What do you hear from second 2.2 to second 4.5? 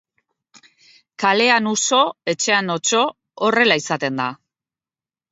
etxean otso, horrela izaten da.